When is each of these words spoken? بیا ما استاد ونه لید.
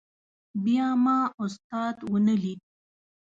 بیا 0.63 0.87
ما 1.03 1.19
استاد 1.43 1.97
ونه 2.11 2.35
لید. 2.43 2.61